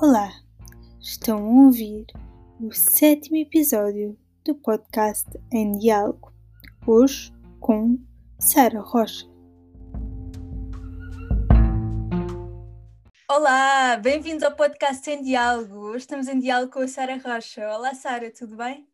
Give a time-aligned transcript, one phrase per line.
[0.00, 0.30] Olá,
[1.00, 2.06] estão a ouvir
[2.60, 6.32] o sétimo episódio do podcast Em Diálogo,
[6.86, 7.98] hoje com
[8.38, 9.26] Sara Rocha.
[13.28, 15.74] Olá, bem-vindos ao podcast Em Diálogo.
[15.88, 17.68] Hoje estamos em diálogo com a Sara Rocha.
[17.68, 18.88] Olá, Sara, tudo bem?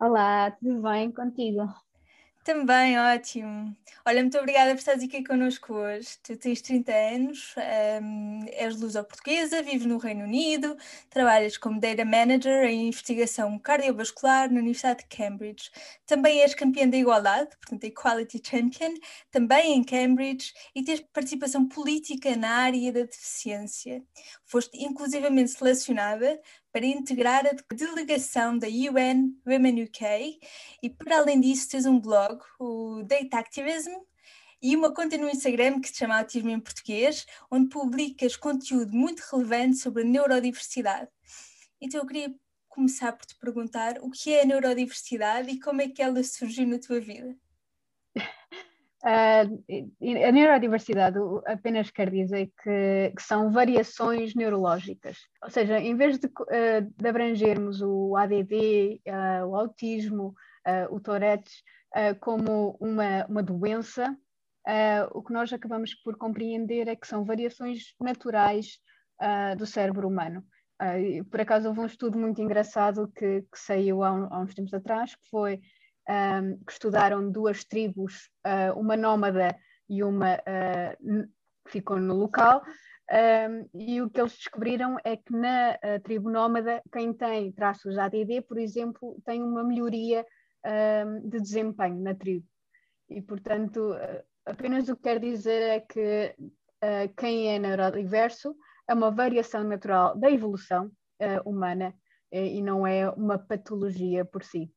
[0.00, 1.68] Olá, tudo bem contigo?
[2.44, 3.74] Também, ótimo.
[4.04, 6.18] Olha, muito obrigada por estares aqui connosco hoje.
[6.22, 7.54] Tu tens 30 anos,
[8.02, 10.76] um, és luso-portuguesa, vives no Reino Unido,
[11.08, 15.70] trabalhas como Data Manager em investigação cardiovascular na Universidade de Cambridge.
[16.04, 18.92] Também és campeã da igualdade, portanto, Equality Champion,
[19.30, 24.04] também em Cambridge, e tens participação política na área da deficiência.
[24.44, 26.38] Foste inclusivamente selecionada
[26.74, 30.40] para integrar a delegação da UN Women UK
[30.82, 33.92] e, para além disso, tens um blog, o Data Activism,
[34.60, 39.20] e uma conta no Instagram que se chama Autismo em Português, onde publicas conteúdo muito
[39.30, 41.08] relevante sobre a neurodiversidade.
[41.80, 42.34] Então eu queria
[42.68, 46.66] começar por te perguntar o que é a neurodiversidade e como é que ela surgiu
[46.66, 47.36] na tua vida?
[49.04, 56.18] Uh, a neurodiversidade apenas quer dizer que, que, são variações neurológicas, ou seja, em vez
[56.18, 60.34] de, uh, de abrangermos o ADD, ah, o autismo,
[60.88, 61.62] o Tourette's
[62.20, 64.16] como uma, uma doença,
[65.12, 68.78] o que nós acabamos por compreender é que são variações naturais
[69.58, 70.42] do cérebro humano.
[71.30, 75.14] por acaso houve um estudo muito engraçado que, que saiu há, há uns tempos atrás,
[75.14, 75.60] que foi
[76.08, 79.56] um, que estudaram duas tribos, uh, uma nómada
[79.88, 81.28] e uma uh,
[81.64, 82.62] que ficou no local,
[83.10, 87.98] um, e o que eles descobriram é que na uh, tribo nómada, quem tem traços
[87.98, 90.24] ADD, por exemplo, tem uma melhoria
[90.64, 92.46] um, de desempenho na tribo.
[93.08, 93.94] E, portanto,
[94.46, 96.34] apenas o que quer dizer é que
[97.18, 98.56] quem é neurodiverso
[98.88, 100.90] é uma variação natural da evolução
[101.44, 101.94] humana
[102.32, 104.72] e não é uma patologia por si.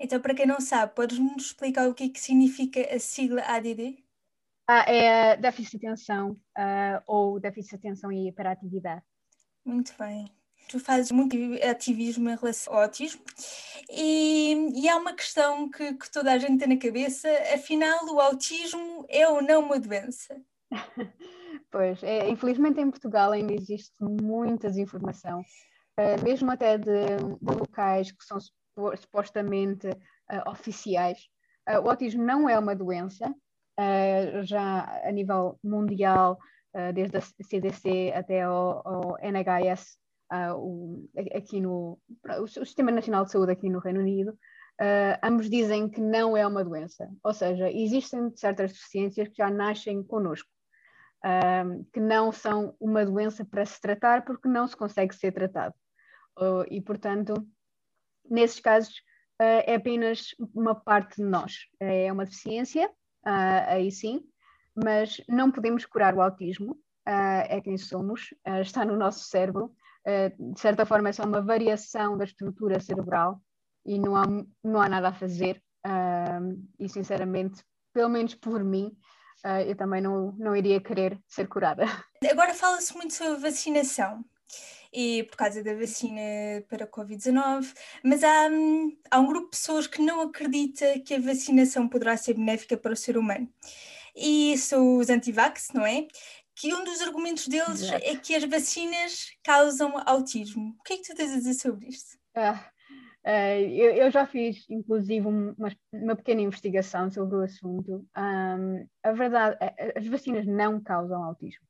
[0.00, 4.04] Então, para quem não sabe, podes-nos explicar o que, é que significa a sigla ADD?
[4.68, 9.02] Ah, é déficit de atenção uh, ou déficit de atenção e hiperatividade.
[9.64, 10.30] Muito bem.
[10.68, 11.34] Tu fazes muito
[11.68, 13.22] ativismo em relação ao autismo
[13.90, 18.20] e, e há uma questão que, que toda a gente tem na cabeça, afinal o
[18.20, 20.38] autismo é ou não uma doença?
[21.70, 28.12] pois, é, infelizmente em Portugal ainda existe muita desinformação, uh, mesmo até de, de locais
[28.12, 28.38] que são
[28.96, 31.18] supostamente uh, oficiais.
[31.68, 36.38] Uh, o autismo não é uma doença, uh, já a nível mundial,
[36.94, 39.98] desde a CDC até ao NHS,
[40.54, 41.98] o, aqui no
[42.40, 44.38] o Sistema Nacional de Saúde aqui no Reino Unido,
[45.20, 47.08] ambos dizem que não é uma doença.
[47.24, 50.48] Ou seja, existem certas deficiências que já nascem connosco.
[51.92, 55.74] que não são uma doença para se tratar porque não se consegue ser tratado.
[56.70, 57.34] e, portanto,
[58.30, 58.94] nesses casos,
[59.40, 61.66] uh, é apenas uma parte de nós.
[61.80, 64.22] É uma deficiência, uh, aí sim,
[64.74, 69.72] mas não podemos curar o autismo, é quem somos, está no nosso cérebro.
[70.38, 73.40] de certa forma, é só uma variação da estrutura cerebral
[73.84, 74.24] e não há,
[74.62, 75.62] não há nada a fazer.
[76.78, 77.64] e, sinceramente,
[77.94, 78.94] pelo menos por mim,
[79.66, 81.86] eu também não, não iria querer ser curada.
[82.30, 84.22] Agora fala-se muito sobre vacinação
[84.92, 86.20] e por causa da vacina
[86.68, 91.14] para a Covid-19, mas há, hum, há um grupo de pessoas que não acredita que
[91.14, 93.48] a vacinação poderá ser benéfica para o ser humano.
[94.16, 96.06] E são os anti-vax, não é?
[96.56, 98.04] Que um dos argumentos deles Exato.
[98.04, 100.74] é que as vacinas causam autismo.
[100.80, 102.18] O que é que tu tens a dizer sobre isto?
[102.34, 102.68] Ah,
[103.24, 105.54] uh, eu, eu, já fiz, inclusive, uma,
[105.92, 108.04] uma pequena investigação sobre o assunto.
[108.16, 109.56] Um, a verdade,
[109.94, 111.68] as vacinas não causam autismo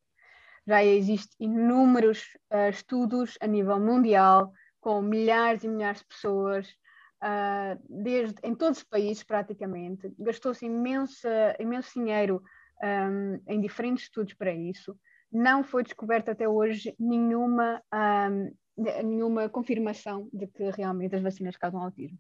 [0.69, 6.69] já existem inúmeros uh, estudos a nível mundial com milhares e milhares de pessoas
[7.23, 10.13] uh, desde, em todos os países praticamente.
[10.19, 11.27] Gastou-se imenso
[11.95, 12.43] dinheiro
[12.83, 14.95] um, em diferentes estudos para isso.
[15.33, 17.83] Não foi descoberta até hoje nenhuma,
[18.29, 18.53] um,
[19.03, 22.19] nenhuma confirmação de que realmente as vacinas causam autismo.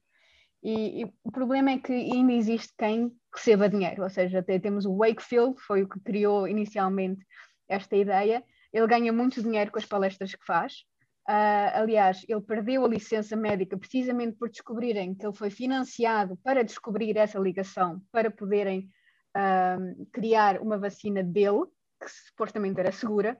[0.62, 4.96] E, e, o problema é que ainda existe quem receba dinheiro, ou seja, temos o
[4.96, 7.24] Wakefield, foi o que criou inicialmente
[7.68, 8.42] esta ideia.
[8.72, 10.84] Ele ganha muito dinheiro com as palestras que faz.
[11.28, 16.64] Uh, aliás, ele perdeu a licença médica precisamente por descobrirem que ele foi financiado para
[16.64, 18.88] descobrir essa ligação, para poderem
[19.36, 21.66] uh, criar uma vacina dele,
[22.00, 23.36] que supostamente era segura.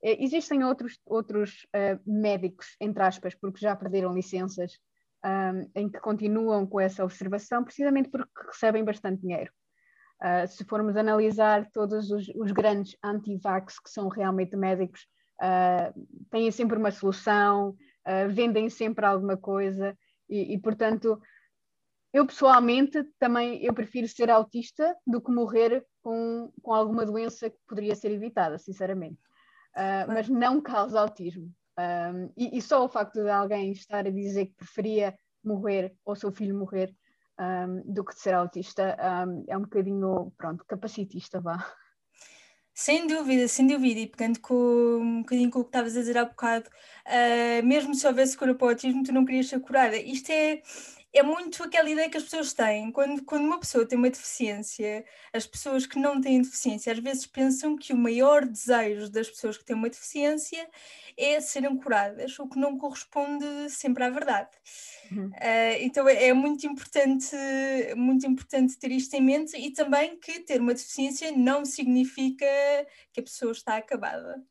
[0.00, 4.78] Uh, existem outros, outros ah, médicos, entre aspas, porque já perderam licenças,
[5.76, 9.52] em que continuam com essa observação, precisamente porque recebem bastante dinheiro.
[10.22, 15.04] Uh, se formos analisar todos os, os grandes anti-vax que são realmente médicos,
[15.42, 19.98] uh, têm sempre uma solução, uh, vendem sempre alguma coisa
[20.30, 21.20] e, e, portanto,
[22.12, 27.58] eu pessoalmente também eu prefiro ser autista do que morrer com, com alguma doença que
[27.66, 29.18] poderia ser evitada, sinceramente.
[30.06, 31.50] Mas não causa autismo.
[31.78, 36.14] Um, e, e, só o facto de alguém estar a dizer que preferia morrer ou
[36.14, 36.94] seu filho morrer
[37.42, 38.96] um, do que de ser autista
[39.26, 41.64] um, é um bocadinho, pronto, capacitista, vá.
[42.74, 46.16] Sem dúvida, sem dúvida, e pegando com, um bocadinho com o que estavas a dizer
[46.16, 46.70] há bocado,
[47.06, 49.96] uh, mesmo se houvesse cura para o autismo, tu não querias ser curada.
[49.96, 50.62] Isto é,
[51.14, 52.90] é muito aquela ideia que as pessoas têm.
[52.90, 57.26] Quando, quando uma pessoa tem uma deficiência, as pessoas que não têm deficiência às vezes
[57.26, 60.66] pensam que o maior desejo das pessoas que têm uma deficiência
[61.16, 64.50] é serem curadas, o que não corresponde sempre à verdade.
[65.10, 65.26] Uhum.
[65.26, 67.36] Uh, então é, é, muito importante,
[67.94, 72.46] muito importante ter isto em mente e também que ter uma deficiência não significa
[73.12, 74.42] que a pessoa está acabada.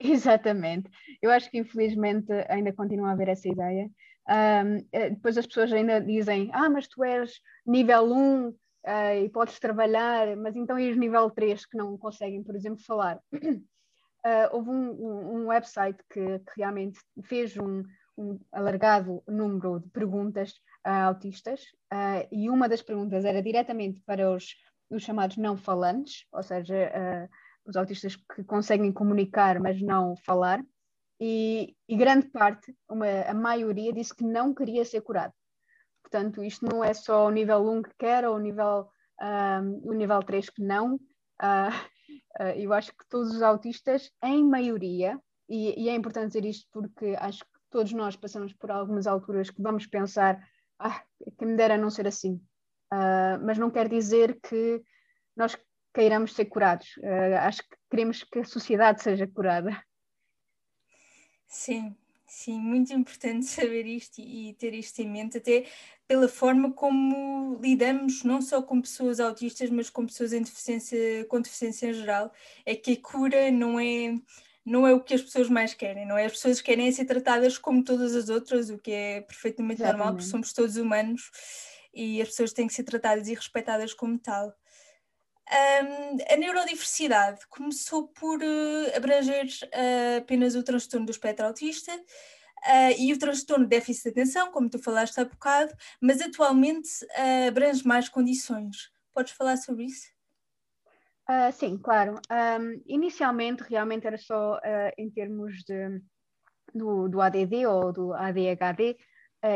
[0.00, 0.90] Exatamente.
[1.20, 3.88] Eu acho que infelizmente ainda continua a haver essa ideia
[4.30, 9.24] um, eh, depois as pessoas ainda dizem, ah, mas tu és nível 1 uh, eh,
[9.24, 13.20] e podes trabalhar, mas então e os nível 3 que não conseguem, por exemplo, falar?
[13.32, 13.58] Uh,
[14.52, 17.82] houve um, um, um website que, que, realmente fez um,
[18.16, 20.54] um alargado número de perguntas
[20.84, 21.62] a autistas
[21.92, 24.54] uh, e uma das perguntas era diretamente para os,
[24.88, 27.28] os chamados não falantes, ou seja,
[27.64, 30.62] os autistas que conseguem comunicar, mas não falar
[31.20, 35.34] e, e grande parte, uma, a maioria, disse que não queria ser curado.
[36.02, 38.88] Portanto, isto não é só o nível 1 que quer ou o nível,
[39.20, 40.94] um, o nível 3 que não.
[40.94, 41.70] Uh,
[42.56, 47.16] eu acho que todos os autistas, em maioria, e, e, é importante dizer isto porque
[47.18, 50.40] acho que todos nós passamos por algumas alturas que vamos pensar,
[50.78, 51.02] ah,
[51.38, 52.34] que me dera não ser assim.
[52.92, 54.82] Uh, mas não quer dizer que
[55.36, 55.56] nós
[55.92, 56.96] queiramos ser curados.
[56.98, 59.80] Uh, acho que queremos que a sociedade seja curada.
[61.50, 65.66] Sim, sim, muito importante saber isto e, e ter isto em mente, até
[66.06, 71.40] pela forma como lidamos não só com pessoas autistas, mas com pessoas em deficiência, com
[71.40, 72.32] deficiência em geral.
[72.64, 74.14] É que a cura não é
[74.64, 76.26] não é o que as pessoas mais querem, não é?
[76.26, 79.98] As pessoas querem ser tratadas como todas as outras, o que é perfeitamente Exatamente.
[79.98, 81.30] normal, porque somos todos humanos
[81.92, 84.54] e as pessoas têm que ser tratadas e respeitadas como tal.
[85.50, 92.94] Um, a neurodiversidade começou por uh, abranger uh, apenas o transtorno do espectro autista uh,
[92.96, 96.88] e o transtorno de déficit de atenção, como tu falaste há bocado, mas atualmente
[97.48, 98.92] abrange mais condições.
[99.12, 100.08] Podes falar sobre isso?
[101.52, 102.20] sim, claro.
[102.28, 104.58] Um, inicialmente, realmente era só
[104.98, 106.00] em termos de,
[106.74, 108.96] do, do, ADD ou do ADHD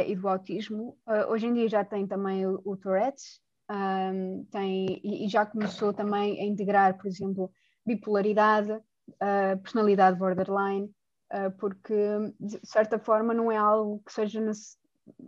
[0.07, 0.97] e do autismo.
[1.29, 5.93] hoje em dia já tem também o, o Tourette's, um, tem, e, e, já começou
[5.93, 7.51] também a integrar, por exemplo,
[7.87, 10.91] bipolaridade, uh, personalidade borderline,
[11.33, 11.95] uh, porque
[12.39, 14.41] de certa forma não é algo que seja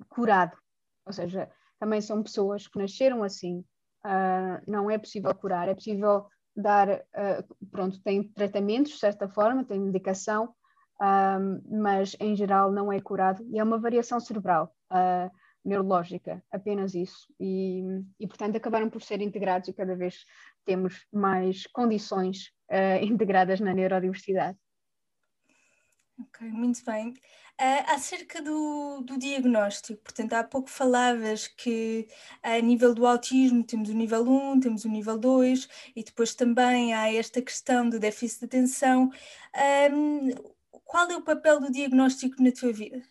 [0.09, 0.56] curado,
[1.06, 3.65] ou seja, também são pessoas que nasceram assim,
[4.05, 6.89] uh, não é possível curar, é possível dar,
[7.71, 10.55] pronto, tem tratamentos de certa forma, tem medicação,
[11.69, 13.44] mas em geral não é curado.
[13.50, 14.75] E é uma variação cerebral.
[14.91, 15.31] Uh,
[15.67, 17.27] neurológica, apenas isso.
[17.39, 17.83] E,
[18.19, 20.25] e, portanto, acabaram por ser integrados e cada vez
[20.65, 24.56] temos mais condições uh, integradas na neurodiversidade.
[26.19, 27.11] Ok, muito bem.
[27.58, 32.06] Uh, acerca do, do diagnóstico, portanto, há pouco falavas que
[32.43, 36.94] a nível do autismo temos o nível 1, temos o nível 2 e depois também
[36.94, 39.11] há esta questão do déficit de atenção.
[39.93, 40.31] Um,
[40.85, 43.03] qual é o papel do diagnóstico na tua vida?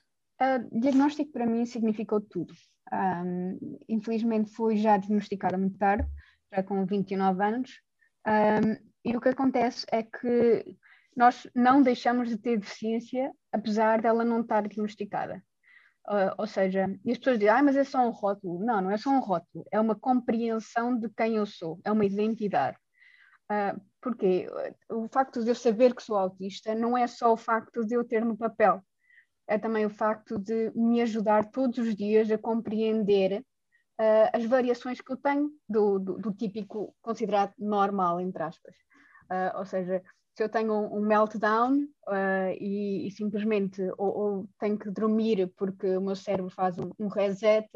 [0.41, 2.53] Uh, diagnóstico para mim significou tudo.
[2.91, 6.07] Um, infelizmente fui já diagnosticada muito tarde,
[6.53, 7.81] já com 29 anos,
[8.27, 10.77] um, e o que acontece é que
[11.15, 15.41] nós não deixamos de ter deficiência apesar dela não estar diagnosticada.
[16.07, 18.63] Uh, ou seja, e as pessoas dizem, ah, mas é só um rótulo.
[18.63, 22.05] Não, não é só um rótulo, é uma compreensão de quem eu sou, é uma
[22.05, 22.77] identidade.
[23.51, 24.47] Uh, porque
[24.89, 28.03] o facto de eu saber que sou autista não é só o facto de eu
[28.03, 28.83] ter no papel,
[29.47, 33.43] é também o facto de me ajudar todos os dias a compreender
[33.99, 38.75] uh, as variações que eu tenho do, do, do típico considerado normal, entre aspas.
[39.31, 40.01] Uh, ou seja,
[40.35, 45.51] se eu tenho um, um meltdown uh, e, e, simplesmente ou, ou, tenho que dormir
[45.55, 47.67] porque o meu cérebro faz um, um reset,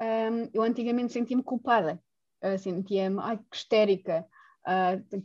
[0.00, 2.00] um, eu antigamente sentia-me culpada,
[2.44, 4.26] uh, sentia-me, que histérica,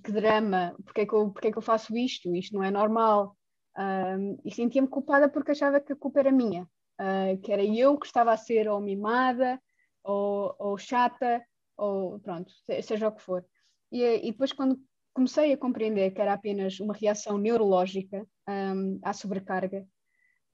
[0.03, 2.35] que drama, porque é, que eu, porque é que eu faço isto?
[2.35, 3.36] Isto não é normal.
[3.77, 6.63] Um, e sentia-me culpada porque achava que a culpa era minha,
[6.99, 9.61] uh, que era eu que estava a ser ou mimada,
[10.03, 11.43] ou, ou chata,
[11.77, 13.45] ou pronto, seja o que for.
[13.91, 14.79] E, e depois, quando
[15.13, 19.85] comecei a compreender que era apenas uma reação neurológica um, à sobrecarga,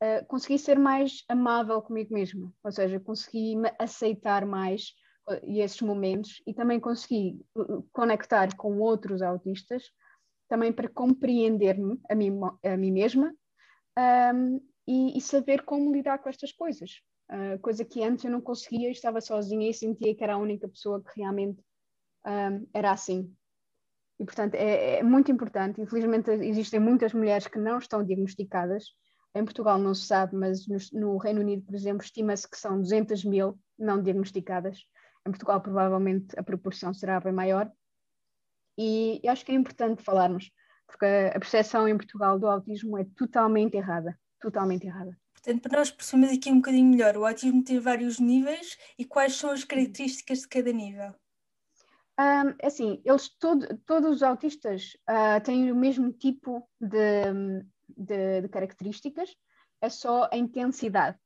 [0.01, 4.93] uh, consegui ser mais amável comigo mesma, ou seja, consegui me aceitar mais
[5.29, 9.83] uh, esses momentos e também consegui uh, conectar com outros autistas,
[10.47, 13.33] também para compreender-me a mim, a mim mesma
[14.33, 17.01] um, e, e, saber como lidar com estas coisas.
[17.31, 20.67] Uh, coisa que antes eu não conseguia, estava sozinha e sentia que era a única
[20.67, 21.61] pessoa que realmente
[22.25, 23.33] um, era assim.
[24.19, 25.81] E, portanto, é, é, muito importante.
[25.81, 28.85] Infelizmente, existem muitas mulheres que não estão diagnosticadas.
[29.35, 32.79] Em Portugal não se sabe, mas no, no Reino Unido, por exemplo, estima-se que são
[32.79, 34.79] 200 mil não diagnosticadas.
[35.25, 37.71] Em Portugal, provavelmente, a proporção será bem maior.
[38.77, 40.51] E acho que é importante falarmos,
[40.87, 44.17] porque a percepção em Portugal do autismo é totalmente errada.
[44.39, 45.17] Totalmente errada.
[45.33, 49.35] Portanto, para nós percebermos aqui um bocadinho melhor, o autismo tem vários níveis e quais
[49.35, 51.13] são as características de cada nível?
[52.19, 57.23] Um, é assim, eles todo, todos os autistas uh, têm o mesmo tipo de,
[57.89, 59.35] de, de, características,
[59.81, 61.17] é só a intensidade.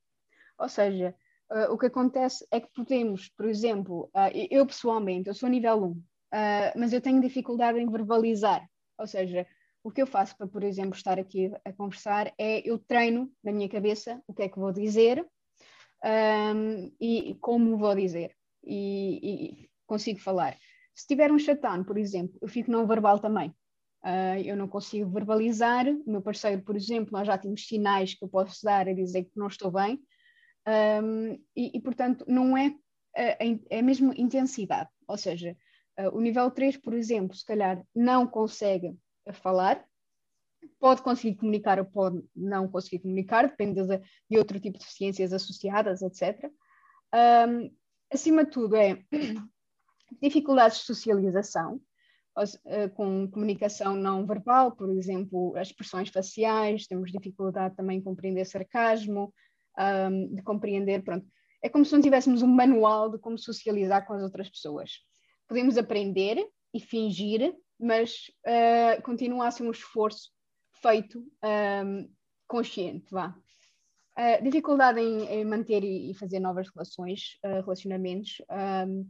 [0.58, 1.14] Ou seja,
[1.52, 5.84] uh, o que acontece é que podemos, por exemplo, uh, eu pessoalmente, eu sou nível
[5.84, 6.04] 1,
[6.76, 8.68] mas eu tenho dificuldade em verbalizar.
[8.98, 9.46] Ou seja,
[9.84, 13.52] o que eu faço para, por exemplo, estar aqui a conversar é eu treino na
[13.52, 15.26] minha cabeça o que é que vou dizer
[16.04, 18.36] um, e como vou dizer.
[18.64, 20.58] E, e consigo falar.
[20.94, 23.50] Se tiver um shutdown, por exemplo, eu fico não verbal também.
[24.04, 25.88] Uh, eu não consigo verbalizar.
[25.88, 29.24] O meu parceiro, por exemplo, nós já temos sinais que eu posso dar a dizer
[29.26, 30.00] que não estou bem.
[30.68, 32.76] Um, e, e, portanto, não é,
[33.16, 33.38] é,
[33.70, 34.90] é mesmo intensidade.
[35.08, 35.56] Ou seja,
[36.00, 38.98] uh, o nível 3, por exemplo, se calhar não consegue
[39.34, 39.84] falar,
[40.80, 45.34] pode conseguir comunicar ou pode não conseguir comunicar, depende de, de outro tipo de deficiências
[45.34, 46.52] associadas, etc.
[47.14, 47.72] Um,
[48.12, 49.04] acima de tudo, é
[50.22, 51.82] dificuldades de socialização,
[52.66, 58.46] eh, com comunicação não verbal, por exemplo, as expressões faciais, temos dificuldade também em compreender
[58.46, 59.34] sarcasmo,
[59.78, 61.26] um, de compreender, pronto.
[61.64, 64.92] É como se não tivéssemos um manual de como socializar com as outras pessoas.
[65.48, 70.32] Podemos aprender e fingir, mas uh, continua a ser um esforço
[70.82, 72.10] feito um,
[72.48, 73.36] consciente, vá.
[74.18, 78.42] Uh, dificuldade em, em, manter e, fazer novas relações, uh, relacionamentos,
[78.88, 79.08] um,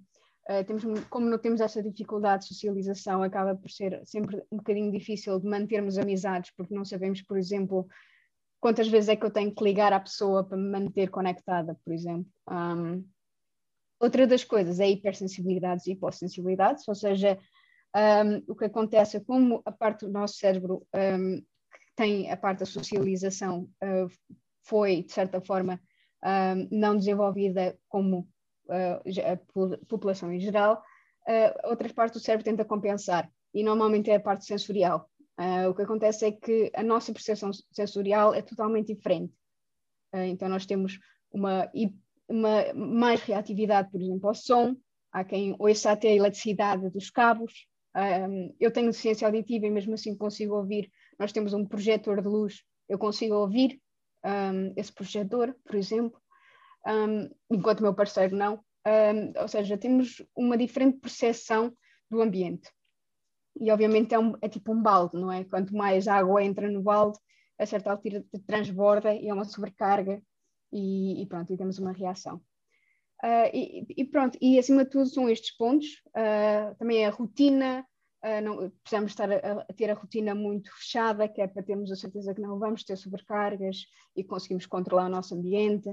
[0.49, 4.89] Uh, temos, como não temos essa dificuldade de socialização, acaba por ser sempre um bocadinho
[4.89, 7.85] difícil de mantermos amizades, porque não sabemos, por exemplo,
[8.57, 11.93] quantas vezes é que eu tenho que ligar à pessoa para me manter conectada, por
[11.93, 12.31] exemplo.
[12.49, 13.05] Um,
[13.99, 17.37] outra das coisas é hipersensibilidades e hipossensibilidades, ou seja,
[17.95, 22.37] um, o que acontece é como a parte do nosso cérebro um, que tem a
[22.37, 24.07] parte da socialização uh,
[24.63, 25.79] foi, de certa forma,
[26.71, 28.27] não desenvolvida como
[28.67, 30.83] uh, a população em geral,
[31.27, 35.09] uh, outras partes do cérebro tenta compensar, e normalmente é a parte sensorial.
[35.69, 39.31] O que acontece é que a nossa percepção sensorial é totalmente diferente.
[40.11, 40.99] então, nós temos
[41.31, 41.69] uma,
[42.27, 44.75] uma mais reatividade, por exemplo, ao som,
[45.11, 47.67] há quem ouça até a eletricidade dos cabos.
[47.95, 50.91] Um, eu tenho deficiência auditiva e mesmo assim consigo ouvir.
[51.19, 53.81] Nós temos um projetor de luz, eu consigo ouvir
[54.23, 56.21] um, esse projetor, por exemplo
[56.87, 58.63] um, enquanto meu parceiro não.
[59.41, 61.75] Ou seja, temos uma diferente percepção
[62.09, 62.71] do ambiente.
[63.59, 65.43] E obviamente é, é tipo um balde, não é?
[65.43, 67.19] Quanto mais água entra no balde,
[67.59, 70.21] a certa altura transborda e é uma sobrecarga
[70.71, 72.37] e, e pronto, e temos uma reação.
[73.23, 77.85] Uh, e, e, pronto, e acima de tudo são estes pontos, uh, também a rotina,
[78.23, 81.91] uh, não, precisamos estar a, a, ter a rotina muito fechada, que é para termos
[81.91, 85.89] a certeza que não vamos ter sobrecargas e conseguimos controlar o nosso ambiente.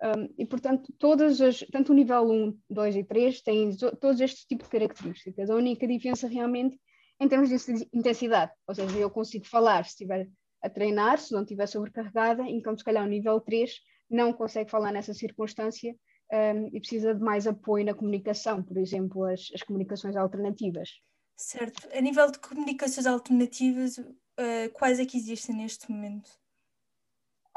[0.00, 4.44] Um, e, portanto, todas as, tanto o nível 1, 2 e 3 têm todos estes
[4.44, 5.50] tipos de características.
[5.50, 6.78] A única diferença realmente
[7.20, 10.28] em termos de intensidade, ou seja, eu consigo falar se estiver
[10.62, 13.72] a treinar, se não estiver sobrecarregada, enquanto se calhar o nível 3
[14.10, 15.94] não consegue falar nessa circunstância
[16.32, 20.90] um, e precisa de mais apoio na comunicação, por exemplo, as, as comunicações alternativas.
[21.36, 21.88] Certo.
[21.96, 26.28] A nível de comunicações alternativas, uh, quais é que existem neste momento?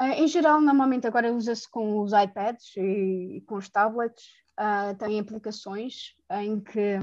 [0.00, 4.24] Uh, em geral, normalmente agora usa-se com os iPads e, e com os tablets.
[4.52, 6.98] Uh, tem aplicações em que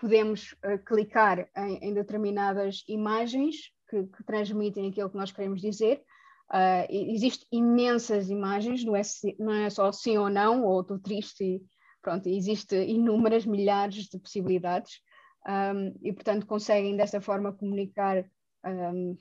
[0.00, 0.54] podemos
[0.86, 3.56] clicar em, em, determinadas imagens
[3.88, 6.02] que, que, transmitem aquilo que nós queremos dizer.
[6.50, 9.02] Uh, Existem imensas imagens, não é,
[9.38, 11.62] não é só sim ou não, ou estou triste,
[12.02, 15.00] pronto, existe inúmeras milhares de possibilidades
[15.46, 18.24] um, e, portanto, conseguem dessa forma comunicar
[18.64, 19.16] um,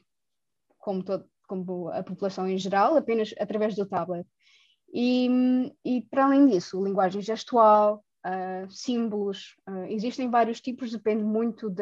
[0.77, 4.27] como todo, como a população em geral, apenas através do tablet.
[4.93, 5.29] E,
[5.85, 11.73] e para além disso, linguagem gestual, uh, símbolos, uh, existem vários tipos, depende muito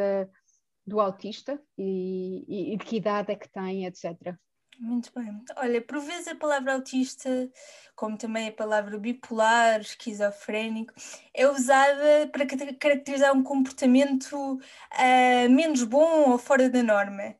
[0.85, 4.35] do autista e, e de que idade é que tem, etc.
[4.79, 5.43] Muito bem.
[5.57, 7.51] Olha, por vezes a palavra autista,
[7.97, 10.93] como também a palavra bipolar, esquizofrénico,
[11.33, 17.35] é usada para caracterizar um comportamento uh, menos bom ou fora da norma.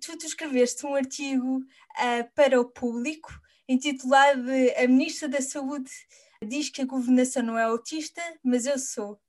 [0.00, 3.32] Tu, tu escreveste um artigo uh, para o público
[3.68, 5.90] intitulado A Ministra da Saúde
[6.46, 9.20] diz que a governação não é autista, mas eu sou.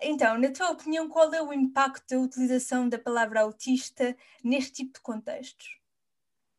[0.00, 4.94] Então, na tua opinião, qual é o impacto da utilização da palavra autista neste tipo
[4.94, 5.81] de contextos?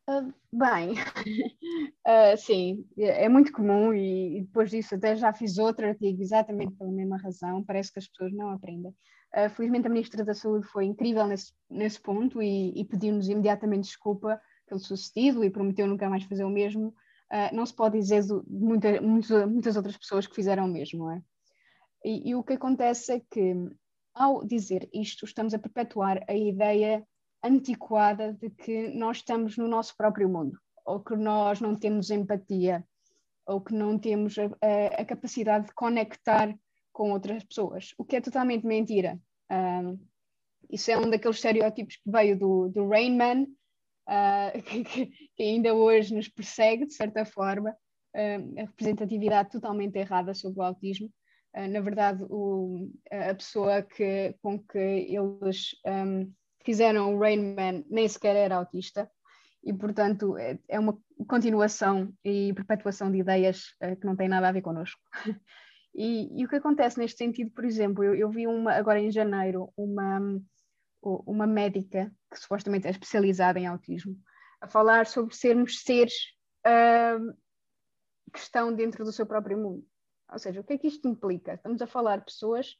[0.06, 5.56] Uh, bem, uh, sim, é, é muito comum e, e, depois disso até já fiz
[5.56, 8.94] outro artigo exatamente pela mesma razão, parece que as pessoas não aprendem.
[9.34, 13.84] Uh, felizmente a Ministra da Saúde foi incrível nesse, nesse ponto e, e pediu-nos imediatamente
[13.84, 16.94] desculpa pelo sucedido e prometeu nunca mais fazer o mesmo.
[17.52, 21.22] não se pode dizer de muita, muitas, outras pessoas que fizeram o mesmo, é?
[22.04, 23.54] E, e o que acontece é que
[24.14, 27.06] ao dizer isto estamos a perpetuar a ideia
[27.44, 32.84] antiquada de que nós estamos no nosso próprio mundo, ou que nós não temos empatia,
[33.46, 36.56] ou que não temos a, a, a capacidade de conectar
[36.92, 39.20] com outras pessoas, o que é totalmente mentira.
[39.50, 39.98] Um,
[40.70, 43.42] isso é um daqueles estereótipos que veio do, do Rain Man,
[44.08, 44.84] uh, que,
[45.36, 50.62] que, ainda hoje nos persegue, de certa forma, uh, a representatividade totalmente errada sobre o
[50.62, 51.10] autismo.
[51.54, 56.32] Uh, na verdade, o, a pessoa que, com que eles um,
[56.64, 59.10] fizeram o Rain Man nem sequer era autista
[59.62, 64.48] e portanto é, é uma continuação e perpetuação de ideias uh, que não tem nada
[64.48, 65.00] a ver connosco.
[65.94, 69.10] e, e, o que acontece neste sentido, por exemplo, eu, eu, vi uma agora em
[69.10, 70.20] janeiro uma
[71.26, 74.16] uma médica que supostamente é especializada em autismo
[74.60, 76.14] a falar sobre sermos seres
[76.66, 77.36] uh,
[78.32, 79.86] que estão dentro do seu próprio mundo.
[80.32, 81.54] Ou seja, o que é que isto implica?
[81.54, 82.78] Estamos a falar de pessoas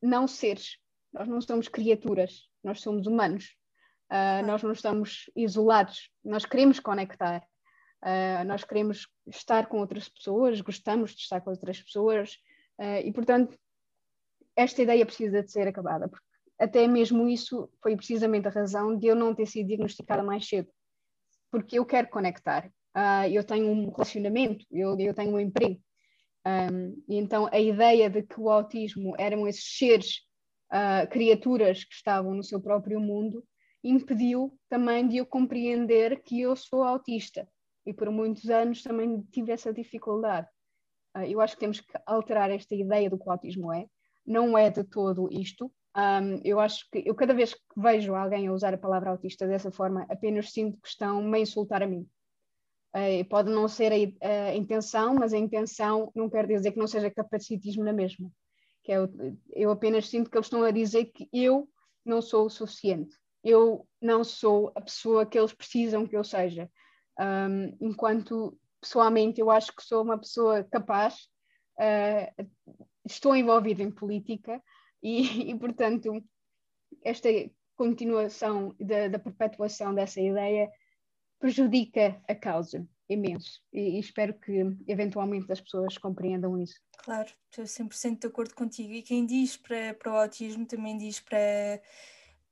[0.00, 0.78] não seres,
[1.12, 3.56] nós não somos criaturas, nós somos humanos.
[4.10, 7.46] Uh, nós não estamos isolados, nós queremos conectar,
[8.02, 12.34] uh, nós queremos estar com outras pessoas, gostamos de estar com outras pessoas.
[12.76, 13.56] Uh, e, portanto,
[14.56, 16.26] esta ideia precisa de ser acabada, porque
[16.58, 20.68] até mesmo isso foi precisamente a razão de eu não ter sido diagnosticada mais cedo,
[21.50, 22.70] porque eu quero conectar,
[23.32, 25.80] eu tenho um relacionamento, eu, eu tenho um emprego,
[26.46, 30.20] um, e então a ideia de que o autismo eram esses seres
[30.72, 33.44] uh, criaturas que estavam no seu próprio mundo,
[33.82, 37.48] impediu também de eu compreender que eu sou autista.
[37.86, 40.46] E por muitos anos também tive essa dificuldade.
[41.16, 43.86] Uh, eu acho que temos que alterar esta ideia do que o autismo é.
[44.24, 45.72] Não é de todo isto.
[45.96, 49.46] Um, eu acho que eu cada vez que vejo alguém a usar a palavra autista
[49.46, 52.06] dessa forma, apenas sinto que estão a insultar a mim.
[52.94, 56.86] Uh, pode não ser a, a, intenção, mas a intenção não quer dizer que não
[56.86, 58.30] seja capacitismo na mesma
[58.90, 58.98] que é,
[59.52, 61.68] eu apenas sinto que eles estão a dizer que eu
[62.04, 66.68] não sou o suficiente, eu não sou a pessoa que eles precisam que eu seja.
[67.18, 71.28] Um, enquanto pessoalmente eu acho que sou uma pessoa capaz,
[71.78, 72.48] uh,
[73.04, 74.60] estou envolvida em política
[75.02, 75.22] e,
[75.52, 76.22] e portanto,
[77.04, 77.28] esta
[77.76, 80.68] continuação da, da perpetuação dessa ideia
[81.38, 86.80] prejudica a causa imenso e, e, espero que eventualmente as pessoas compreendam isso.
[86.98, 88.92] Claro, estou 100% de acordo contigo.
[88.92, 91.80] E quem diz para, para o autismo também diz para,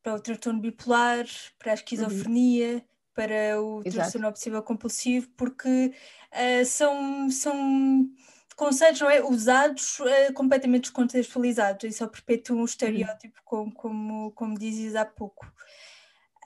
[0.03, 1.27] para o transtorno bipolar,
[1.59, 2.83] para a esquizofrenia, uhum.
[3.15, 3.95] para o Exato.
[3.95, 5.93] transtorno obsessivo compulsivo, porque
[6.33, 8.09] uh, são, são
[8.57, 13.71] conceitos não é, usados uh, completamente descontextualizados e só perpetuam o estereótipo, uhum.
[13.71, 15.47] como, como, como dizes há pouco.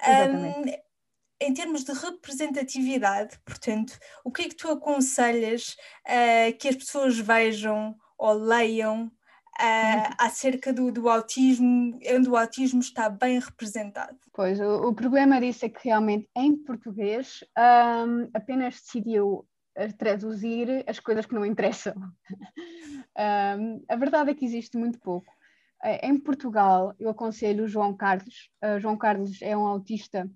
[0.05, 0.70] Exatamente.
[0.70, 0.91] Um,
[1.42, 5.76] em termos de representatividade, portanto, o que é que tu aconselhas
[6.07, 12.81] uh, que as pessoas vejam ou leiam uh, acerca do, do, autismo, onde o autismo
[12.81, 14.16] está bem representado?
[14.33, 20.85] Pois, o, o problema disso é que realmente em português um, apenas decidiu eh, traduzir
[20.87, 21.94] as coisas que não interessam.
[23.59, 25.33] um, a verdade é que existe muito pouco.
[26.00, 28.48] Em Portugal, eu aconselho o João Carlos.
[28.62, 30.31] Uh, João Carlos é um autista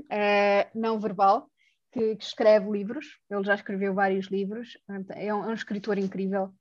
[0.00, 1.50] uh, não verbal,
[1.92, 4.78] que, que, escreve livros, ele já escreveu vários livros,
[5.16, 6.52] é um, é um escritor incrível,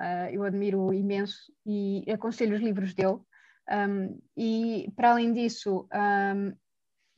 [0.00, 3.18] uh, eu admiro imenso e aconselho os livros dele.
[3.70, 6.52] Um, e para além disso, um,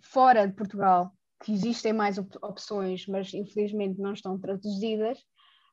[0.00, 5.18] fora de Portugal, que existem mais op opções, mas infelizmente não estão traduzidas,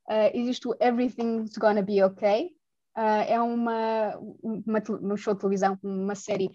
[0.09, 2.51] uh, existe o Everything's Gonna Be Okay.
[2.97, 6.49] Uh, é uma, uma, show de televisão, uma série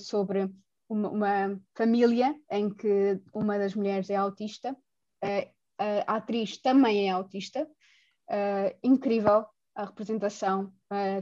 [0.00, 0.50] sobre
[0.88, 4.76] uma, uma, família em que uma das mulheres é autista,
[5.78, 7.68] a, atriz também é autista,
[8.82, 10.72] incrível, a representação,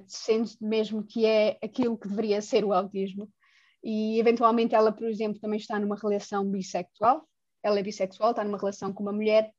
[0.07, 3.29] sendo mesmo que é aquilo que deveria ser o autismo.
[3.83, 7.27] E eventualmente ela, por exemplo, também está numa relação bissexual,
[7.63, 9.53] ela é bissexual, está numa relação com uma mulher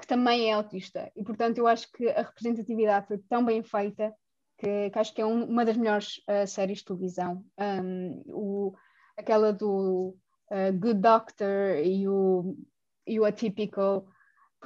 [0.00, 1.10] que também é autista.
[1.14, 4.12] E portanto eu acho que a representatividade foi tão bem feita
[4.58, 7.44] que, que acho que é um, uma das melhores uh, séries de televisão.
[7.58, 8.74] Um, o,
[9.16, 10.16] aquela do
[10.78, 12.56] Good Doctor e o,
[13.06, 14.06] e o Atypical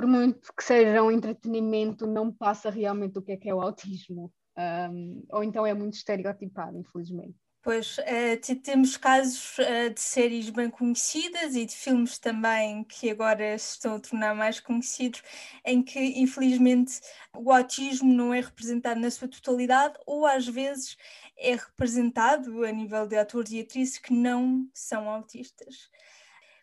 [0.01, 3.61] por muito que seja um entretenimento, não passa realmente o que é que é o
[3.61, 4.33] autismo.
[4.57, 7.35] Um, ou então é muito estereotipado, infelizmente.
[7.63, 13.59] Pois, uh, temos casos uh, de séries bem conhecidas e de filmes também que agora
[13.59, 15.23] se estão a tornar mais conhecidos,
[15.67, 17.01] em que infelizmente
[17.37, 20.97] o autismo não é representado na sua totalidade ou às vezes
[21.41, 25.91] é representado a nível de atores e atrizes que não são autistas.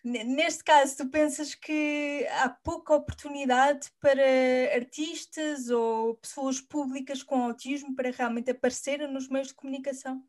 [0.04, 4.22] Neste caso, tu pensas que há pouca oportunidade para
[4.74, 10.24] artistas ou pessoas públicas com autismo para realmente aparecerem nos meios de comunicação?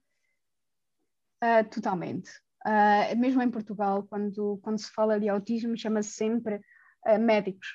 [1.45, 2.29] Uh, totalmente.
[2.67, 6.57] Uh, mesmo em Portugal, quando, quando se fala de autismo, chama-se sempre
[7.07, 7.69] uh, médicos.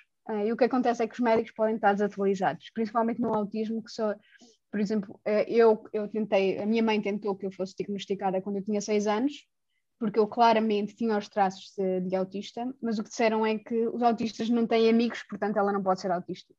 [0.45, 3.91] e o que acontece é que os médicos podem estar desatualizados, principalmente no autismo, que
[3.91, 4.13] só,
[4.73, 8.63] por exemplo, eu, eu tentei, a minha mãe tentou que eu fosse diagnosticada quando eu
[8.63, 9.47] tinha seis anos,
[9.99, 13.87] porque eu claramente tinha os traços de, de, autista, mas o que disseram é que
[13.89, 16.51] os autistas não têm amigos, portanto ela não pode ser autista.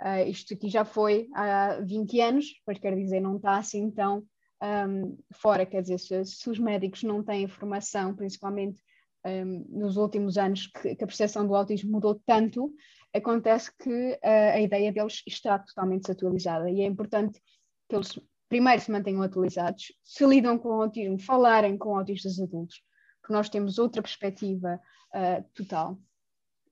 [0.00, 4.24] Uh, isto aqui já foi há 20 anos, pois quer dizer, não está assim tão
[4.62, 8.80] um, fora, quer dizer, se, se, os médicos não têm informação, principalmente
[9.26, 12.72] um, nos últimos anos que, que, a percepção do autismo mudou tanto,
[13.14, 14.18] acontece que uh,
[14.54, 17.40] a ideia deles está totalmente desatualizada e é importante
[17.88, 22.82] que eles primeiro se mantenham atualizados, se lidam com o autismo, falarem com autistas adultos,
[23.20, 24.80] porque nós temos outra perspectiva
[25.14, 25.98] uh, total.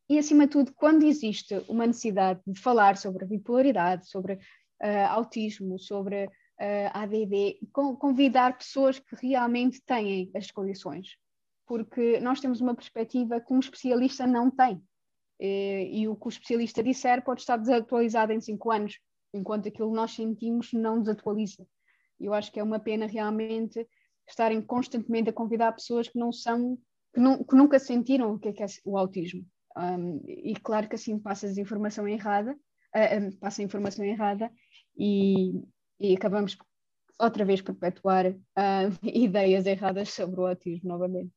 [0.08, 5.08] E, acima de tudo, quando existe uma necessidade de falar sobre a bipolaridade, sobre uh,
[5.08, 6.30] autismo, sobre uh,
[6.92, 11.16] ADD, convidar pessoas que realmente têm as condições,
[11.66, 14.82] porque nós temos uma perspectiva que um especialista não tem.
[15.44, 19.00] E, e o que o especialista disser pode estar desatualizado em cinco anos,
[19.34, 21.66] enquanto aquilo que nós sentimos não desatualiza.
[22.20, 23.84] Eu acho que é uma pena realmente
[24.28, 26.78] estarem constantemente a convidar pessoas que não são,
[27.12, 29.44] que, não, que nunca sentiram o que é, que é o autismo.
[29.76, 34.48] Um, e claro que assim passa a informação errada, uh, passa a informação errada
[34.96, 35.60] e,
[35.98, 36.56] e acabamos
[37.18, 38.36] outra vez perpetuar uh,
[39.02, 41.32] ideias erradas sobre o autismo novamente.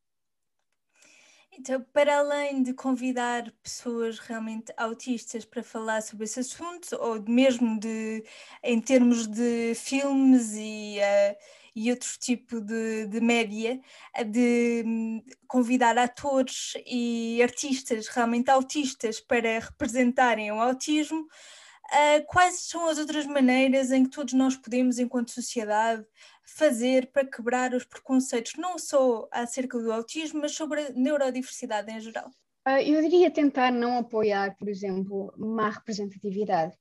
[1.57, 7.79] Então, para além de convidar pessoas realmente autistas para falar sobre esse assunto, ou mesmo
[7.79, 8.23] de,
[8.61, 11.35] em termos de filmes e, uh,
[11.73, 13.79] e outro tipo de, de média,
[14.27, 22.87] de um, convidar atores e artistas realmente autistas para representarem o autismo, uh, quais são
[22.87, 26.05] as outras maneiras em que todos nós podemos, enquanto sociedade,
[26.45, 31.99] fazer para quebrar os preconceitos, não só acerca do autismo, mas sobre a neurodiversidade em
[31.99, 32.29] geral?
[32.67, 36.75] Uh, eu diria tentar não apoiar, por exemplo, má representatividade.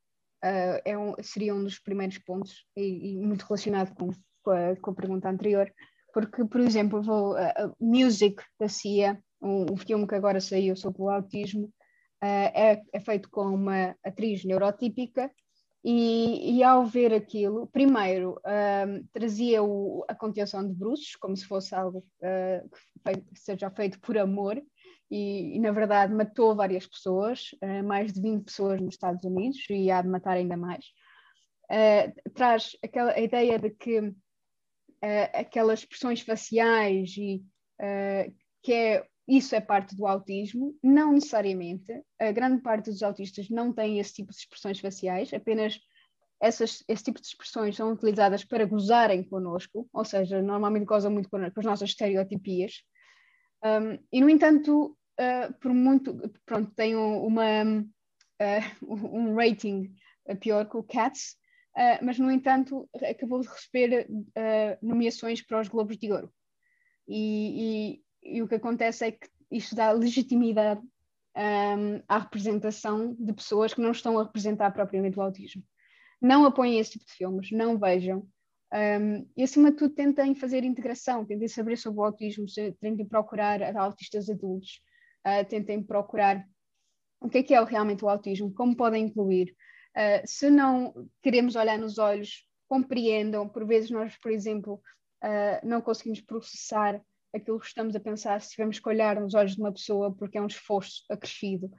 [0.44, 4.10] Uh, é um, seria um dos primeiros pontos, e, e muito relacionado com,
[4.42, 5.70] com, a, com, a, pergunta anterior,
[6.12, 11.02] porque, por exemplo, vou, uh, Music da CIA, um, um, filme que agora saiu sobre
[11.02, 11.72] o autismo,
[12.22, 15.30] é, é feito com uma atriz neurotípica
[15.84, 21.44] e, e, ao ver aquilo, primeiro um, trazia o, a contenção de bruços, como se
[21.46, 22.70] fosse algo uh,
[23.34, 24.56] que seja feito por amor,
[25.10, 29.58] e, e, na verdade matou várias pessoas, uh, mais de 20 pessoas nos Estados Unidos,
[29.68, 30.86] e há de matar ainda mais.
[31.70, 34.14] Uh, traz aquela a ideia de que
[35.34, 37.44] aquelas expressões faciais e
[38.62, 41.92] que é isso é parte do autismo, não necessariamente.
[42.20, 45.78] A grande parte dos autistas não tem esse tipo de expressões faciais, apenas
[46.40, 51.30] essas, esse tipo de expressões são utilizadas para gozarem connosco, ou seja, normalmente gozam muito
[51.30, 52.82] com, as nossas estereotipias.
[53.64, 56.14] Um, e, no entanto, uh, por muito.
[56.44, 59.94] Pronto, tem uma, uh, um rating
[60.40, 61.36] pior que o Cats,
[61.76, 64.06] uh, mas, no entanto, acabou de receber
[64.82, 66.30] nomeações para os Globos de Ouro.
[67.08, 68.03] E, e
[68.42, 70.80] o que acontece é que isto dá legitimidade
[71.36, 75.62] um, à representação de pessoas que não estão a representar propriamente o autismo.
[76.20, 78.26] Não apoiem esse tipo de filmes, não vejam.
[78.72, 82.46] Um, e acima de tudo tentem fazer integração, tentem saber sobre o autismo,
[82.80, 84.80] tentem procurar autistas adultos,
[85.26, 86.44] uh, tentem procurar
[87.20, 89.54] o que é que é realmente o autismo, como podem incluir.
[89.96, 94.82] Uh, se não queremos olhar nos olhos, compreendam, por vezes nós, por exemplo,
[95.22, 97.00] uh, não conseguimos processar
[97.34, 100.38] aquilo que estamos a pensar se tivermos que olhar nos olhos de uma pessoa porque
[100.38, 101.70] é um esforço acrescido.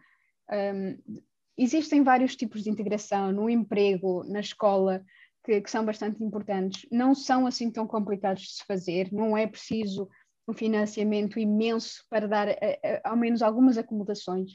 [0.51, 1.23] Um,
[1.57, 5.03] existem vários tipos de integração no emprego, na escola,
[5.43, 6.87] que, que, são bastante importantes.
[6.91, 10.09] Não são assim tão complicados de se fazer, não é preciso
[10.47, 14.51] um financiamento imenso para dar a, a, ao menos algumas acomodações.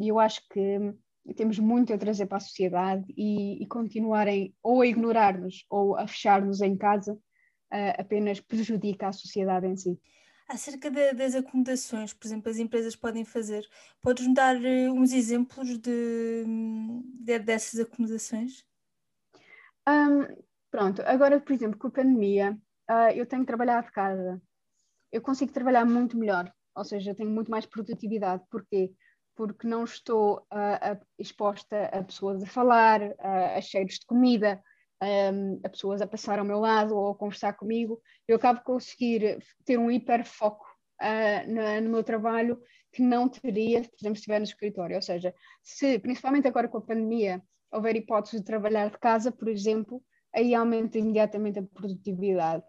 [0.00, 0.94] E eu acho que
[1.36, 6.06] temos muito a trazer para a sociedade e, e continuarem ou a ignorar-nos ou a
[6.06, 7.16] fechar-nos em casa
[7.72, 10.00] uh, apenas prejudica a sociedade em si.
[10.48, 13.66] Acerca de, das acomodações, por exemplo, as empresas podem fazer,
[14.00, 16.44] podes-me dar uh, uns exemplos de,
[17.20, 18.64] de dessas acomodações?
[19.88, 20.26] Um,
[20.70, 22.58] pronto, agora, por exemplo, com a pandemia,
[22.90, 24.40] uh, eu tenho que trabalhar de casa.
[25.10, 28.42] Eu consigo trabalhar muito melhor, ou seja, tenho muito mais produtividade.
[28.50, 28.92] Porquê?
[29.34, 34.62] porque não estou uh, exposta a pessoas a falar, uh, a cheiros de comida,
[35.02, 38.00] um, a pessoas a passar ao meu lado ou a conversar comigo.
[38.28, 40.64] Eu acabo de conseguir ter um hiperfoco
[41.00, 42.60] uh, no, meu trabalho
[42.92, 44.96] que não teria, por exemplo, se estiver no escritório.
[44.96, 49.48] Ou seja, se, principalmente agora com a pandemia, houver hipótese de trabalhar de casa, por
[49.48, 52.62] exemplo, aí aumenta imediatamente a produtividade.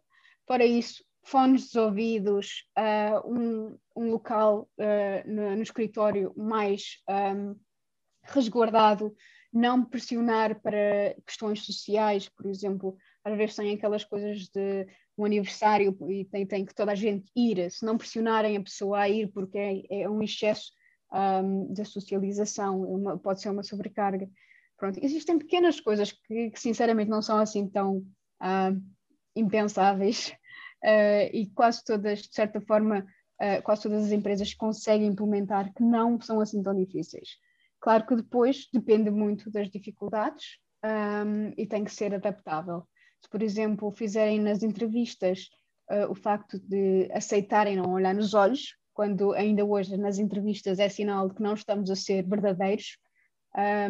[0.45, 7.55] Para isso, fones dos ouvidos, uh, um, um, local uh, no, no, escritório mais um,
[8.23, 9.13] resguardado,
[9.53, 14.87] não pressionar para questões sociais, por exemplo, às vezes tem aquelas coisas de
[15.17, 19.01] um aniversário e tem, tem que toda a gente ir, se não pressionarem a pessoa
[19.01, 20.71] a ir porque é, é um excesso
[21.13, 24.27] um, da socialização, uma, pode ser uma sobrecarga.
[24.77, 28.81] Pronto, existem pequenas coisas que, que sinceramente não são assim tão uh,
[29.35, 30.33] impensáveis
[30.83, 33.05] uh, e quase todas, de certa forma,
[33.39, 37.37] uh, quase todas as empresas conseguem implementar que não são assim tão difíceis.
[37.83, 42.87] Claro que depois depende muito das dificuldades um, e tem que ser adaptável.
[43.21, 45.49] Se, por exemplo, fizerem nas entrevistas
[45.91, 50.87] uh, o facto de aceitarem não olhar nos olhos, quando ainda hoje nas entrevistas é
[50.87, 52.97] sinal de que não estamos a ser verdadeiros,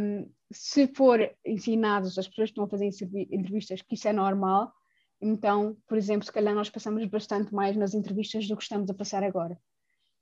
[0.02, 2.90] um, se for ensinados as pessoas que estão a fazer
[3.32, 4.74] entrevistas que isso é normal,
[5.22, 8.94] então, por exemplo, se calhar nós passamos bastante mais nas entrevistas do que estamos a
[8.96, 9.56] passar agora.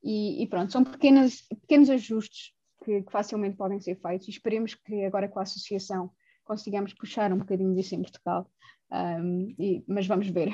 [0.03, 2.51] E, e pronto, são pequenas, pequenos ajustes
[2.83, 6.11] que, que, facilmente podem ser feitos e esperemos que agora com a associação
[6.43, 8.49] consigamos puxar um bocadinho disso em Portugal.
[8.91, 10.53] Um, e, mas vamos ver.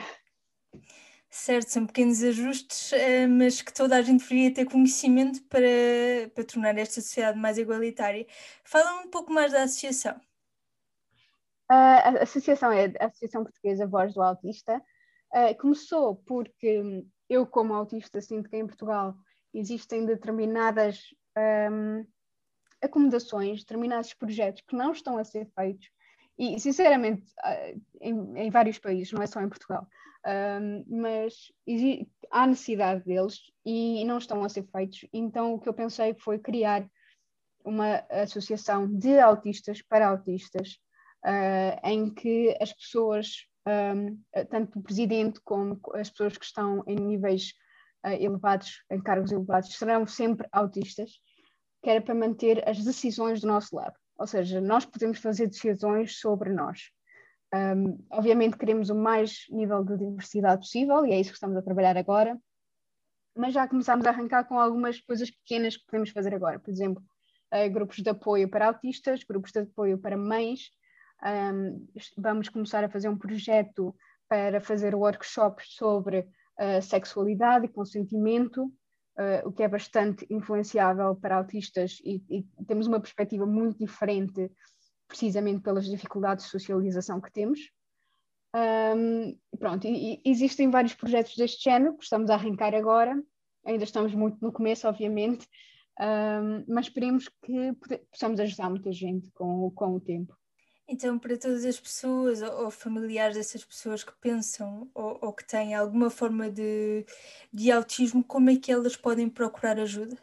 [1.30, 6.44] Certo, são pequenos ajustes, eh, mas que toda a gente deveria ter conhecimento para, para
[6.46, 8.26] tornar esta sociedade mais igualitária.
[8.64, 10.20] Fala um pouco mais da associação.
[11.70, 14.82] A associação é a Associação Portuguesa Voz do Autista.
[15.34, 19.14] Uh, começou porque eu, como autista, sinto que em Portugal
[19.54, 21.14] existem determinadas
[22.82, 25.90] acomodações, determinados projetos que não estão a ser feitos,
[26.38, 29.88] e sinceramente, uh, em, em, vários países, não é só em Portugal,
[30.62, 31.52] um, mas
[32.30, 35.06] há necessidade deles e não estão a ser feitos.
[35.12, 36.88] Então, o que eu pensei foi criar
[37.64, 40.78] uma associação de autistas para autistas
[41.26, 46.96] uh, em que as pessoas, um, tanto o presidente como as pessoas que estão em
[46.96, 47.54] níveis
[48.06, 51.20] uh, elevados, em cargos elevados, serão sempre autistas,
[51.88, 53.96] que era para manter as decisões do nosso lado.
[54.20, 56.92] Ou seja, nós podemos fazer decisões sobre nós.
[57.56, 61.62] Um, obviamente queremos o mais nível de diversidade possível e é isso que estamos a
[61.62, 62.38] trabalhar agora,
[63.34, 66.60] mas já começámos a arrancar com algumas coisas pequenas que podemos fazer agora.
[66.60, 67.02] Por exemplo,
[67.54, 70.72] uh, grupos de apoio para autistas, grupos de apoio para mães,
[71.24, 73.96] um, vamos começar a fazer um projeto
[74.28, 78.70] para fazer workshops sobre uh, sexualidade e consentimento,
[79.18, 84.52] uh, o que é bastante influenciável para autistas e, e, temos uma perspectiva muito diferente,
[85.08, 87.60] precisamente pelas dificuldades de socialização que temos.
[88.56, 93.22] Um, pronto, e, e existem vários projetos deste género que estamos a arrancar agora,
[93.66, 95.48] ainda estamos muito no começo, obviamente,
[96.00, 97.74] um, mas esperemos que
[98.12, 100.36] possamos ajudar muita gente com, com o tempo.
[100.90, 105.76] Então, para todas as pessoas ou, familiares dessas pessoas que pensam ou, ou que têm
[105.76, 107.06] alguma forma de,
[107.52, 110.18] de autismo, como é que elas podem procurar ajuda?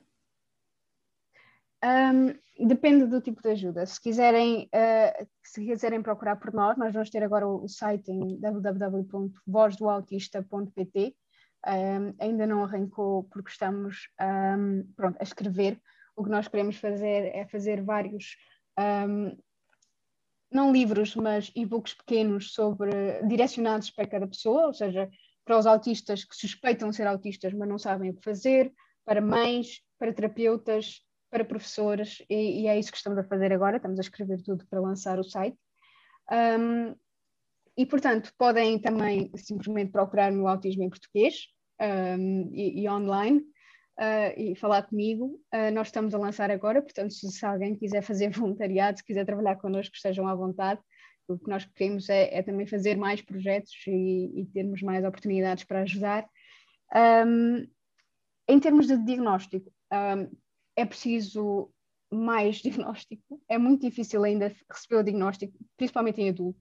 [1.84, 2.32] Um,
[2.66, 3.84] depende do tipo de ajuda.
[3.84, 8.10] Se quiserem, uh, se quiserem procurar por nós, nós vamos ter agora o, o site
[8.10, 11.14] em www.vozdoautista.pt.
[11.66, 15.78] Um, ainda não arrancou porque estamos um, pronto, a escrever.
[16.16, 18.38] O que nós queremos fazer é fazer vários
[20.54, 25.10] não livros, mas e-books pequenos sobre direcionados para cada pessoa, ou seja,
[25.44, 28.72] para os autistas que suspeitam ser autistas, mas não sabem o que fazer,
[29.04, 33.76] para mães, para terapeutas, para professores, e, e é isso que estamos a fazer agora,
[33.76, 35.58] estamos a escrever tudo para lançar o site.
[36.30, 36.94] Um,
[37.76, 41.48] e, portanto, podem também simplesmente procurar no Autismo em Português
[41.80, 43.42] um, e, e, online.
[43.98, 45.40] Uh, e falar comigo.
[45.52, 49.24] Uh, nós estamos a lançar agora, portanto, se, se, alguém quiser fazer voluntariado, se quiser
[49.24, 50.80] trabalhar connosco, estejam à vontade.
[51.26, 55.64] O que nós queremos é, é também fazer mais projetos e, e, termos mais oportunidades
[55.64, 56.28] para ajudar.
[56.94, 57.66] Um,
[58.46, 60.30] em termos de diagnóstico, um,
[60.76, 61.72] é preciso
[62.12, 63.40] mais diagnóstico.
[63.48, 66.60] É muito difícil ainda receber o diagnóstico, principalmente em adulto.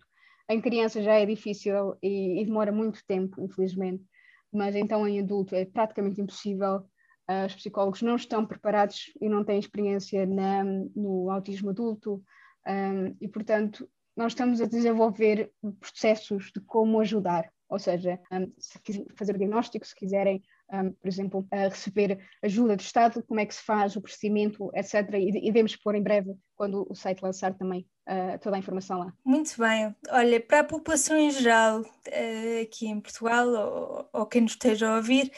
[0.49, 4.03] Em criança já é difícil e, e demora muito tempo, infelizmente,
[4.51, 6.85] mas então em adulto é praticamente impossível
[7.33, 10.63] Uh, os psicólogos não estão preparados e não têm experiência na,
[10.95, 12.23] no autismo adulto,
[12.67, 17.51] um, e portanto, nós estamos a desenvolver processos de como ajudar.
[17.67, 20.43] Ou seja, um, se quiserem fazer o diagnóstico, se quiserem,
[20.73, 24.71] um, por exemplo, uh, receber ajuda do Estado, como é que se faz o procedimento,
[24.73, 25.07] etc.
[25.13, 28.99] E, e devemos pôr em breve, quando o site lançar também, uh, toda a informação
[28.99, 29.13] lá.
[29.23, 29.95] Muito bem.
[30.09, 34.89] Olha, para a população em geral, uh, aqui em Portugal, ou, ou, quem nos esteja
[34.89, 35.31] a ouvir,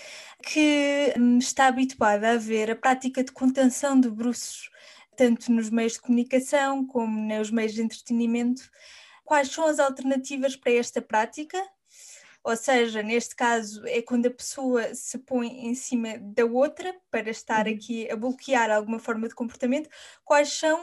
[0.43, 4.69] que um, está habituada a ver a prática de contenção de bruços,
[5.17, 8.69] tanto nos meios de comunicação como nos meios de entretenimento,
[9.23, 11.57] quais são as alternativas para esta prática
[12.45, 17.31] ou seja, neste caso é quando a pessoa se põe em cima da outra para
[17.31, 17.73] estar uhum.
[17.73, 19.89] aqui a bloquear alguma forma de comportamento.
[20.23, 20.79] Quais são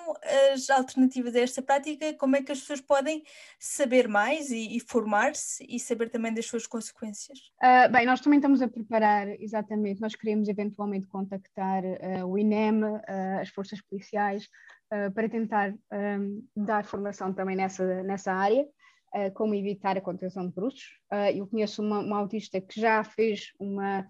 [0.53, 2.15] as alternativas a esta prática?
[2.15, 3.23] Como é que as pessoas podem
[3.61, 7.39] saber mais e, e formar-se e saber também das suas consequências?
[7.63, 12.83] Uh, bem, nós também estamos a preparar, exatamente, nós queremos eventualmente contactar uh, o INEM,
[12.83, 14.49] uh, as forças policiais,
[15.15, 18.67] para tentar um, dar formação também nessa, nessa área
[19.35, 20.99] como evitar a contenção de bruxos.
[21.13, 24.07] Uh, eu conheço uma, uma, autista que já fez uma,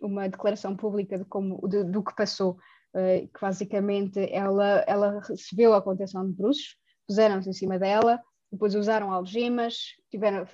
[0.00, 2.58] uma declaração pública de como, de, do que passou,
[2.94, 8.74] uh, que basicamente ela, ela recebeu a contenção de bruxos, puseram-se em cima dela, depois
[8.74, 10.46] usaram algemas, tiveram,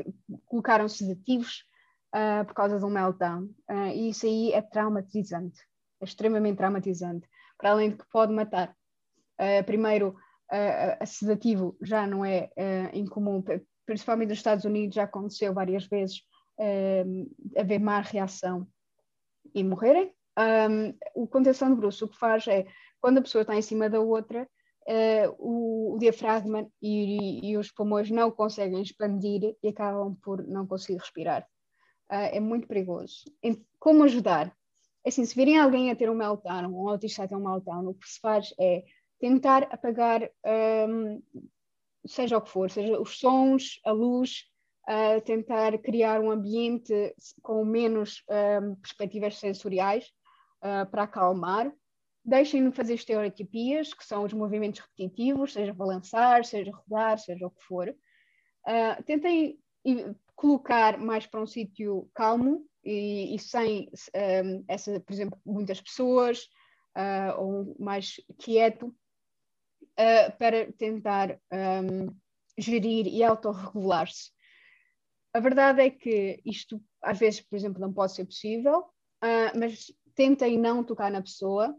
[0.45, 1.65] colocaram sedativos
[2.15, 3.45] uh, por causa de um meltdown.
[3.71, 5.61] Uh, e isso aí é traumatizante,
[6.01, 8.77] é extremamente traumatizante, para além de que pode matar.
[9.41, 10.17] Uh, primeiro,
[10.51, 12.51] a sedativo já não é
[12.93, 13.43] incomum,
[13.85, 16.23] principalmente nos Estados Unidos, já aconteceu várias vezes
[16.59, 18.67] um, haver má reação
[19.55, 20.13] e morrerem.
[20.39, 22.67] Um, o contenção de bruxo o que faz é,
[23.01, 24.47] quando a pessoa está em cima da outra,
[24.87, 30.67] uh, o, o, diafragma e, e, os pulmões não conseguem expandir e acabam por não
[30.67, 31.43] conseguir respirar.
[32.11, 33.25] Uh, é muito perigoso.
[33.79, 34.55] Como ajudar?
[35.05, 37.87] É assim, se virem alguém a ter um meltdown, um autista a ter um meltdown,
[37.87, 38.85] o que se faz é
[39.19, 40.29] tentar apagar
[40.89, 41.23] um,
[42.07, 44.45] seja o que for, seja os sons, a luz,
[44.89, 50.07] uh, tentar criar um ambiente com menos uh, perspectivas sensoriais
[50.63, 51.73] uh, para acalmar.
[52.25, 57.63] Deixem-no fazer estereotipias, que são os movimentos repetitivos, seja balançar, seja rodar, seja o que
[57.63, 57.89] for.
[57.89, 59.59] Uh, tentem
[60.35, 63.89] colocar mais para um sítio calmo e, e sem
[64.45, 66.49] um, essa, por exemplo, muitas pessoas,
[66.97, 68.95] uh, ou mais quieto,
[69.99, 72.15] uh, para tentar um,
[72.59, 74.31] gerir e autorregular-se.
[75.35, 79.93] A verdade é que isto, às vezes, por exemplo, não pode ser possível, uh, mas
[80.15, 81.75] tentem não tocar na pessoa.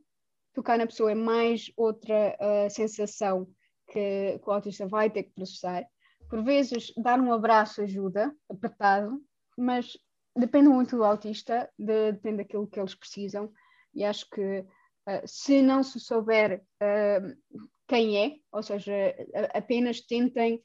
[0.53, 3.47] Tocar na pessoa é mais outra uh, sensação
[3.87, 5.85] que, que o autista vai ter que processar.
[6.29, 9.21] Por vezes, dar um abraço ajuda, apertado,
[9.57, 9.97] mas
[10.35, 13.51] depende muito do autista, de, depende daquilo que eles precisam.
[13.93, 18.93] E acho que uh, se não se souber uh, quem é, ou seja,
[19.53, 20.61] apenas tentem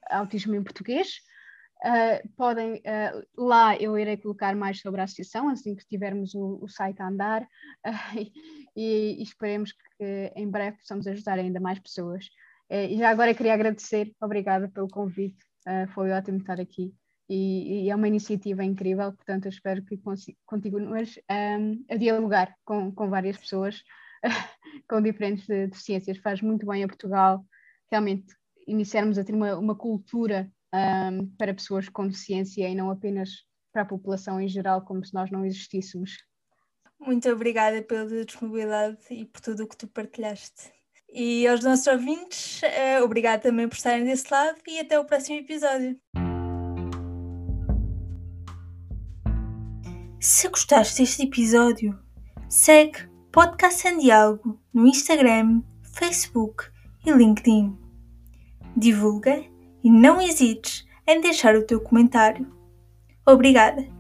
[0.09, 1.23] Autismo em Português.
[1.85, 2.81] Uh, podem,
[3.37, 7.09] lá eu irei colocar mais sobre a associação, assim que tivermos o, o site a
[7.09, 7.45] andar,
[8.15, 8.31] e,
[8.77, 12.31] e, esperemos que em breve possamos ajudar ainda mais pessoas.
[12.71, 15.45] e já agora queria agradecer, obrigada pelo convite,
[15.93, 16.95] foi ótimo estar aqui.
[17.29, 19.99] E, e, é uma iniciativa incrível, portanto eu espero que
[20.47, 23.83] continues um, a dialogar com, com várias pessoas
[24.89, 26.19] com diferentes deficiências.
[26.19, 27.45] Faz muito bem a Portugal
[27.91, 28.33] realmente
[28.67, 33.31] iniciarmos a ter uma, uma cultura um, para pessoas com deficiência e não apenas
[33.73, 36.17] para a população em geral, como se nós não existíssemos.
[36.99, 40.73] Muito obrigada pela disponibilidade e por tudo o que tu partilhaste.
[41.13, 45.39] E aos nossos ouvintes, uh, obrigada também por estarem desse lado e até o próximo
[45.39, 46.01] episódio.
[50.29, 51.97] Se gostaste deste episódio,
[52.49, 56.65] segue Podcast em Diálogo no Instagram, Facebook
[57.07, 57.79] e LinkedIn.
[58.77, 59.45] Divulga
[59.85, 62.53] e não hesites em deixar o teu comentário.
[63.25, 63.96] Obrigada!